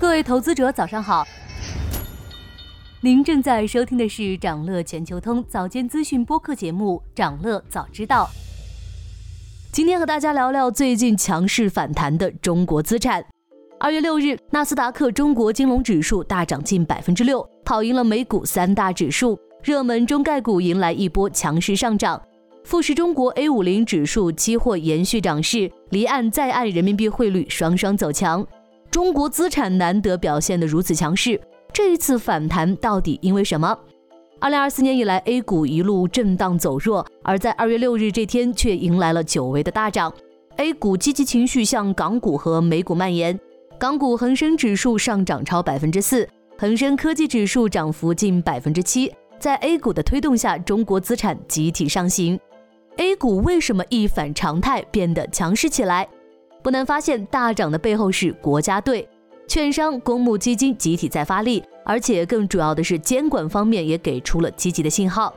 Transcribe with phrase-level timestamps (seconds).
[0.00, 1.28] 各位投资者，早上好。
[3.02, 8.24] 您正在收听的是长乐全球通早间资讯播客节目《长乐早知道》。
[9.70, 13.22] 今天和大家聊聊最近强势反弹的中国资产。
[13.78, 22.18] 二月六日，纳斯达克中国金融指数大涨近百分之六，跑赢了美股三大指数，热门中概股迎来一波强势上涨。
[22.64, 28.46] 富时中国 A 五零指数期货延续涨势，离岸在岸人民币汇率双双走强。
[28.90, 31.40] 中国资产难得表现得如此强势，
[31.72, 33.78] 这一次反弹到底因为什么？
[34.40, 40.12] 二零二四年以来，A 股一路震荡走弱，而在二月六日这天却迎来了久违的大涨。
[40.56, 43.38] A 股积极情绪向港股和美股蔓延，
[43.78, 49.12] 港股恒生指数上涨超百分之四，恒生科技指数涨幅近百分之七。
[49.38, 52.38] 在 A 股的推动下，中国资产集体上行。
[52.96, 56.08] A 股为什么一反常态变得强势起来？
[56.62, 59.08] 不难发现，大涨的背后是国家队、
[59.48, 65.34] 券商、公募基金集体在发力，而且更主要的是监管方面也给出了积极的信号。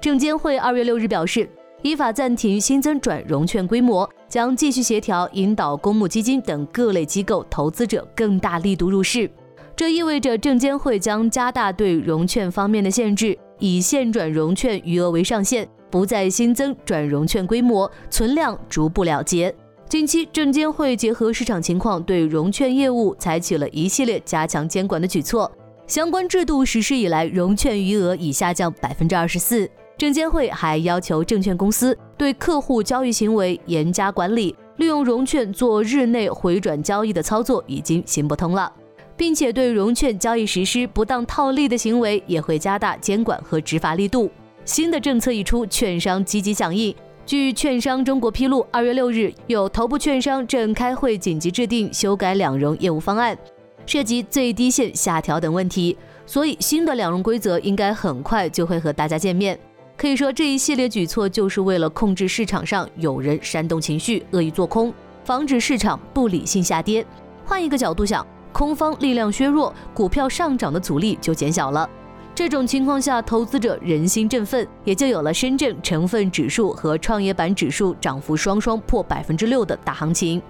[0.00, 1.48] 证监会二月六日表示，
[1.82, 9.30] 依法暂停新增转融券规模，将继续协调引导公募基金等各类机构投资者更大力度入市。
[9.76, 19.54] 这意味着证监会将加大对融券方面的限制，以现转融券余额为上限，不再新增转融券规模，存量逐步了结。
[19.88, 25.50] 近期，证监会结合市场情况，对融券业务采取了一系列加强监管的举措。
[25.86, 29.70] 相关制度实施以来，融券余额已下降百分之二十四。
[29.96, 38.70] 证监会还要求证券公司对客户交易行为严加管理，利用融券做日内回转交易的操作已经行不通了，
[39.16, 44.28] 并且对融券交易实施不当套利的行为也会加大监管和执法力度。
[44.64, 46.92] 新的政策一出，券商积极响应。
[47.26, 53.36] 据券商中国披露，二月六日，有头部券商正开会紧急制定修改两融业务方案，
[53.84, 59.58] 涉及最低线下调等问题，所以新的两融规则应该很快就会和大家见面。
[59.96, 67.04] 可以说，这一系列举措就是为了控制市场上有人煽动情绪、恶意做空，防止市场不理性下跌。
[67.44, 71.90] 换一个角度想，空方力量削弱，股票上涨的阻力就减小了。
[72.36, 80.42] 这种情况下，投资者人心振奋，也就有了深圳成分指数和创业板指数涨幅双双破百分之六的大行情。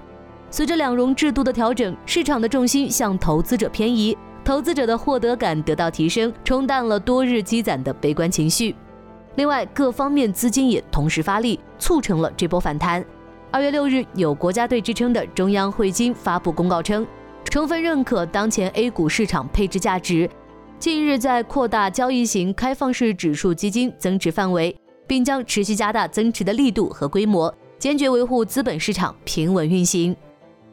[0.51, 8.75] 随着两融制度的调整，市场的重心向投资者偏移，投资者的获得感得到提升，冲淡了多日积攒的悲观情绪。
[9.37, 13.05] 另外，各方面资金也同时发力，促成了这波反弹。
[13.53, 17.07] 二月六日，有国家队之称的中央汇金发布公告称，
[17.45, 20.29] 充分认可当前 A 股市场配置价值。
[20.79, 24.77] 近日在扩大交易型开放式指数基金增持范围，
[25.07, 30.15] 并将持续加大增持的力度和规模，坚决维护资本市场平稳运行。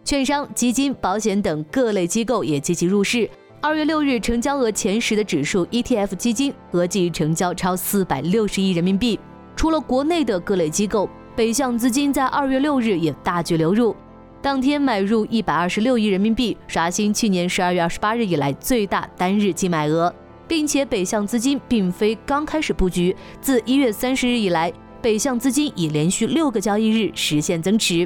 [0.03, 3.27] 券商、基金、保险等各类机构也积极入市。
[3.61, 9.17] 二月六日成交额前十的指数 ETF 基金合计成交超四百六十亿人民币。
[9.55, 13.95] 除了国内的各类机构，北向资金在二月六日也大举流入。
[14.43, 20.13] 当天买入一百二十六亿人民币，刷新去年十二月二十八日以来最大单日净买额，
[20.49, 24.69] 并且北向资金并非刚开始布局，自一月三十日以来，
[25.01, 28.05] 北向资金已连续六个交易日实现增持。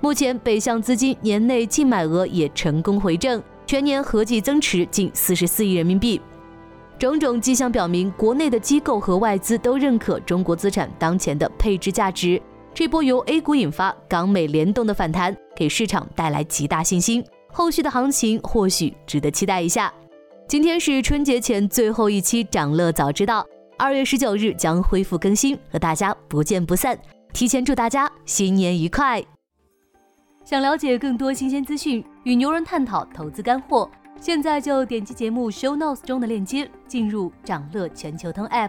[0.00, 6.20] 目前北向资金年内净买额也成功回正，全年合计增持近四十四亿人民币。
[6.98, 12.42] 种种迹象表明，国内的机构和外资都认可中国资产当前的配置价值。
[12.76, 17.24] 这波由 A 股引发、港美联动的反弹，给市场带来极大信心。
[17.50, 19.90] 后续的行情或许值得期待一下。
[20.46, 23.46] 今天是春节前最后一期长乐早知道，
[23.78, 26.98] 二月十九日将恢复更新，和大家不见不散。
[27.32, 29.24] 提前祝大家新年愉快！
[30.44, 38.68] 想了解更多新鲜资讯，与牛人探讨投资干货，现在就点击节目 show notes 中的链接，进入长乐全球通 app。